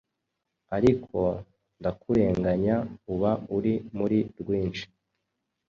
Ariko 0.77 1.17
ndakurenganya 1.79 2.75
uba 3.13 3.31
uri 3.57 3.73
muri 3.97 4.19
rwinshi. 4.39 4.85